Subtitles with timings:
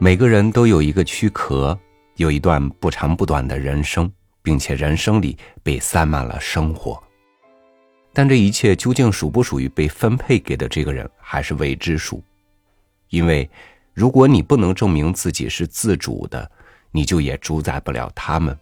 [0.00, 1.76] 每个人都有一个躯壳，
[2.18, 4.08] 有一段不长不短的人生，
[4.42, 7.02] 并且人生里被塞满了生活。
[8.12, 12.22] 但这一切究竟属不属于被分配给的这个人，还是未知数。
[13.08, 13.50] 因为，
[13.92, 16.48] 如果你不能证明自己是自主的，
[16.92, 18.56] 你就也主宰不了他们，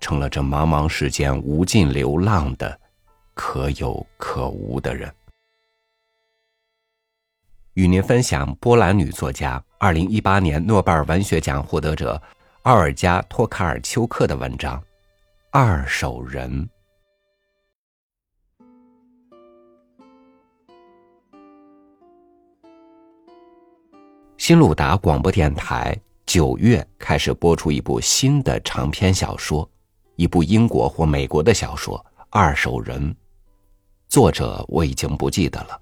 [0.00, 2.76] 成了这茫茫世间无尽流浪的
[3.32, 5.08] 可有可无的人。
[7.74, 12.20] 与您分享波兰女作家、二零一八年诺贝尔文学奖获得者
[12.62, 14.76] 奥尔加·托卡尔丘克的文章
[15.52, 16.50] 《二手人》。
[24.36, 29.68] 新鲁达广播电台九月开始播出一部新的长篇小说，
[30.16, 31.96] 一部英国或美国的小说
[32.30, 33.10] 《二手人》，
[34.08, 35.80] 作者我已经不记得了。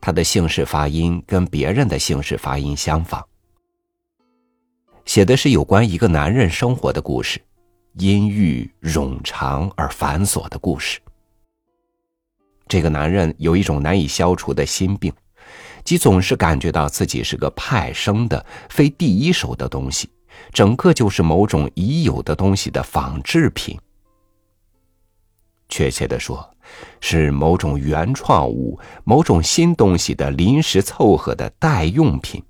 [0.00, 3.24] 他的姓氏发音跟别人的姓氏发音相仿。
[5.04, 7.40] 写的是有关一个男人生活的故事，
[7.94, 11.00] 阴郁冗长而繁琐的故事。
[12.66, 15.10] 这个男人有一种难以消除的心病，
[15.82, 20.10] 即总是感觉到自己是个派生的、非第一手的东西，
[20.52, 23.78] 整个就是某种已有的东西的仿制品。
[25.68, 26.54] 确切的说。
[27.00, 32.44] 是某种原创物、某种新东西的临时凑合的代用品。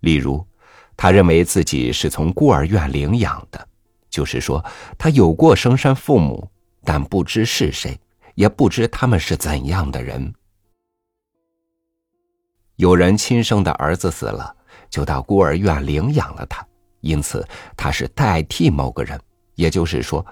[0.00, 0.46] 例如，
[0.94, 3.66] 他认为自己是从孤儿院领养的，
[4.10, 4.62] 就是说，
[4.98, 6.46] 他有过生身父母，
[6.84, 7.98] 但不知是谁，
[8.34, 10.34] 也不知他们是怎样的人。
[12.76, 14.54] 有人亲生的儿子死了，
[14.90, 16.64] 就到孤儿院领养了他，
[17.00, 17.42] 因此
[17.74, 19.18] 他是代替某个人。
[19.56, 20.24] 也就是说，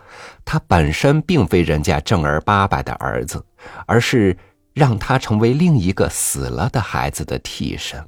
[0.45, 3.45] 他本身并非人家正儿八百的儿子，
[3.87, 4.37] 而是
[4.75, 8.07] 让他成为另一个死了的孩子的替身。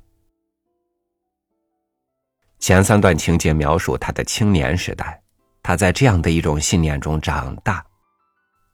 [2.58, 5.22] 前三段情节描述他的青年时代，
[5.62, 7.84] 他在这样的一种信念中长大，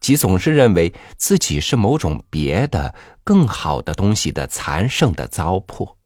[0.00, 2.92] 即总是认为自己是某种别的、
[3.22, 5.96] 更好的东西的残剩的糟粕。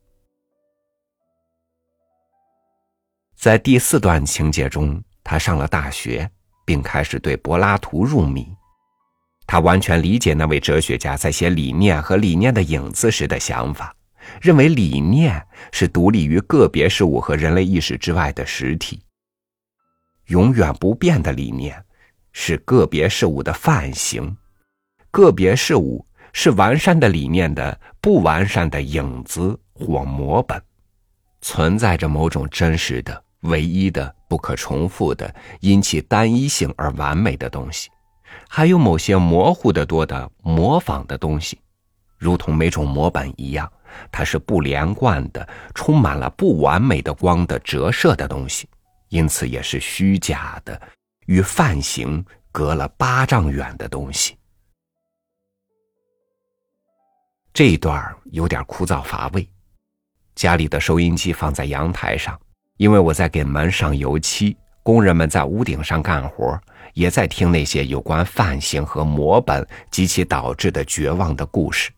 [3.35, 5.03] 在第四段情节中。
[5.29, 6.31] 他上了大学，
[6.65, 8.47] 并开始对柏拉图入迷。
[9.45, 13.93] 他完全理解那位哲学家在写理念和理念的影子时的想法，
[14.41, 19.03] 认为理念是独立于个别事物和人类意识之外的实体。
[20.27, 21.85] 永远不变的理念
[22.33, 24.37] 是个别事物的范型，
[25.11, 30.63] 个别事物是完善的理念的不完善的影子或模本，
[31.41, 33.26] 存在着某种真实的。
[33.41, 37.91] 唯一的、不可重复的、因其单一性而完美的东西，
[38.49, 41.59] 还有某些模糊的多的模仿的东西，
[42.17, 43.71] 如同每种模板一样，
[44.11, 48.69] 它是不连贯的，充满了不完美的光的折射的东西，
[49.09, 50.81] 因此也是虚假的，
[51.27, 54.37] 与范形隔了八丈远的东西。
[57.53, 59.49] 这一段有点枯燥乏味，
[60.35, 62.39] 家里的收音机放在阳台上。
[62.77, 66.61] 因为我在给门上油漆，工人们在屋顶上干活，
[66.95, 71.91] 也在听那些有关范型和模本及其导致的绝望的故事。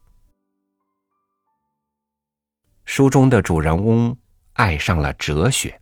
[2.84, 4.16] 书中的主人翁
[4.54, 5.78] 爱上了哲学，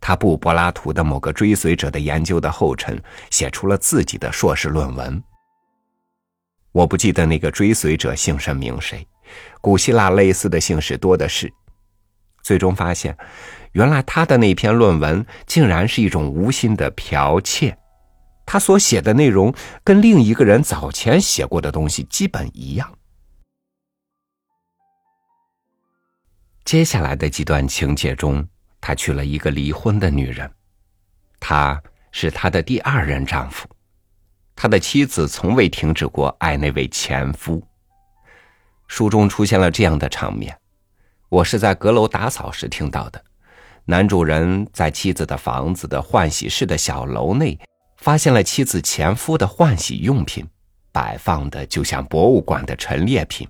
[0.00, 3.00] 他步柏拉图的某个追随者的研究的后尘，
[3.30, 5.22] 写出了自己的硕士论文。
[6.70, 9.06] 我不记得那个追随者姓甚名谁，
[9.60, 11.52] 古希腊类似的姓氏多的是。
[12.42, 13.16] 最终发现。
[13.72, 17.78] 原来他的那篇论文竟然是一种无心的剽窃，
[18.44, 22.92] 他所写的内容跟另一个人早前写过的东西基本一样。
[26.64, 28.46] 接下来的几段情节中，
[28.80, 30.50] 他娶了一个离婚的女人，
[31.40, 33.66] 他是他的第二任丈夫，
[34.54, 37.66] 他的妻子从未停止过爱那位前夫。
[38.86, 40.56] 书中出现了这样的场面，
[41.32, 43.24] 我是在阁楼打扫时听到的。
[43.86, 47.58] 男主人在妻子的房子的换洗室的小楼内，
[47.96, 50.46] 发现了妻子前夫的换洗用品，
[50.92, 53.48] 摆放的就像博物馆的陈列品。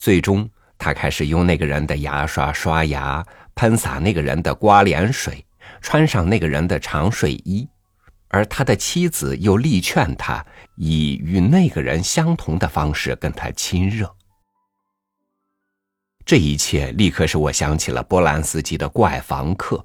[0.00, 3.24] 最终，他开始用那个人的牙刷刷牙，
[3.54, 5.46] 喷洒那个人的刮脸水，
[5.80, 7.68] 穿上那个人的长睡衣，
[8.30, 10.44] 而他的妻子又力劝他
[10.74, 14.12] 以与那个人相同的方式跟他亲热。
[16.26, 19.76] 这一切立刻使我想起了波兰斯基的《怪房客》，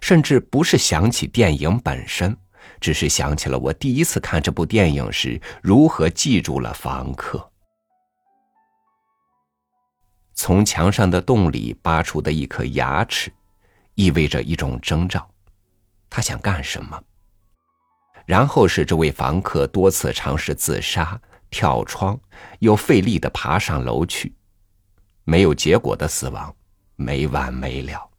[0.00, 2.36] 甚至不是想起电影本身，
[2.80, 7.50] 只是想起了我第一次看这部电影时如何记住了房客。
[10.34, 13.32] 从墙上的洞里拔出的一颗牙齿，
[13.94, 15.28] 意味着一种征兆。
[16.08, 17.02] 他想干什么？
[18.24, 21.20] 然后是这位房客多次尝试自杀、
[21.50, 22.16] 跳窗，
[22.60, 24.32] 又费力的爬上楼去，
[25.28, 26.56] 没有结果的死亡，
[26.96, 28.10] 没完没了。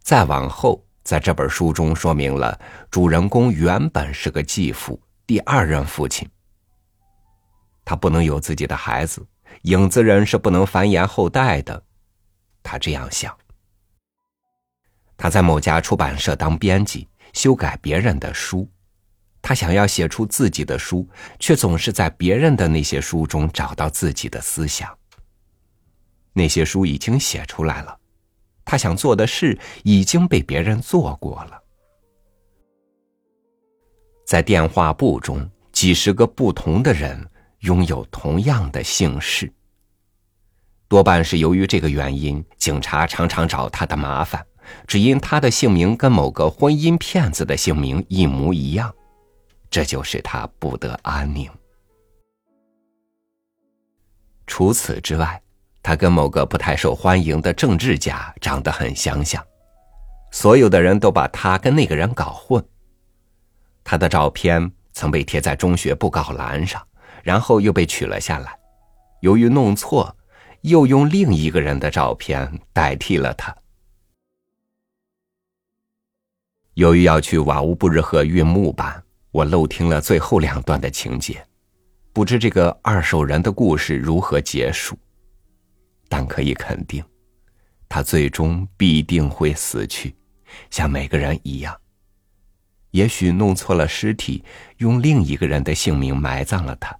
[0.00, 6.28] 再往后，在这本书中说明了，主人公原本是个继父，第二任父亲。
[7.84, 9.24] 他不能有自己的孩子，
[9.62, 11.80] 影子人是不能繁衍后代的。
[12.64, 13.32] 他这样想。
[15.16, 18.68] 他在某家出版社当编辑，修改别人的书。
[19.48, 21.08] 他想要写出自己的书，
[21.38, 24.94] 却总是在别人的那些书中找到自己的思想。
[26.34, 27.98] 那些书已经写出来了，
[28.62, 31.58] 他想做的事已经被别人做过了。
[34.26, 37.18] 在电话簿中，几十个不同的人
[37.60, 39.50] 拥有同样的姓氏。
[40.88, 44.44] 多半是由于这个原因，警察常常找他的麻烦。
[44.86, 48.94] 只因他的姓名跟某个婚姻骗子的姓名一模一样，
[49.70, 51.50] 这就使他不得安宁。
[54.46, 55.40] 除此之外，
[55.82, 59.44] 他跟某个不太受欢迎的政治家长得很相像，
[60.30, 62.64] 所有的人都把他跟那个人搞混。
[63.84, 66.86] 他的照片曾被贴在中学布告栏上，
[67.22, 68.58] 然后又被取了下来，
[69.20, 70.14] 由于弄错，
[70.62, 73.54] 又用另一个人的照片代替了他。
[76.74, 79.02] 由于要去瓦乌布日河运木板，
[79.38, 81.40] 我漏听了最后两段的情节，
[82.12, 84.98] 不知这个二手人的故事如何结束。
[86.08, 87.04] 但可以肯定，
[87.88, 90.12] 他最终必定会死去，
[90.70, 91.72] 像每个人一样。
[92.90, 94.42] 也许弄错了尸体，
[94.78, 96.92] 用另一个人的姓名埋葬了他；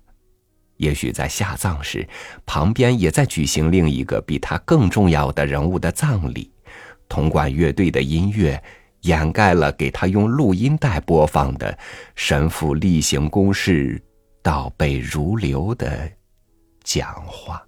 [0.76, 2.08] 也许在下葬时，
[2.46, 6.52] 旁边也在举行另一个比他更重要的人物的葬礼，
[7.08, 8.62] 铜管乐队的音乐。
[9.02, 11.76] 掩盖了给他用录音带播放的
[12.14, 14.00] 神父例行公事、
[14.42, 16.10] 倒背如流的
[16.82, 17.64] 讲话。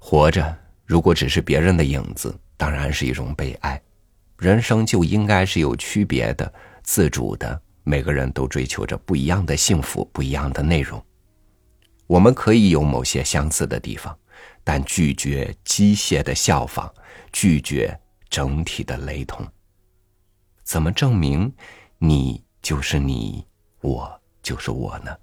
[0.00, 0.56] 活着，
[0.86, 3.78] 如果只是别人的影子，当然是一种悲哀。
[4.38, 6.50] 人生就应该是有区别的、
[6.82, 7.60] 自主的。
[7.88, 11.02] 每个人都追求着不一样的幸福，不一样的内容。
[12.06, 14.14] 我们可以有某些相似的地方，
[14.62, 16.92] 但拒绝机械的效仿，
[17.32, 17.98] 拒绝
[18.28, 19.46] 整体的雷同。
[20.64, 21.50] 怎么证明
[21.96, 23.42] 你就是你，
[23.80, 25.16] 我就是我呢？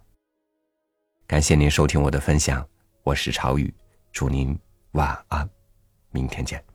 [1.27, 2.67] 感谢您收听我的分享，
[3.03, 3.71] 我是朝雨，
[4.11, 4.57] 祝您
[4.93, 5.47] 晚安，
[6.09, 6.74] 明天见。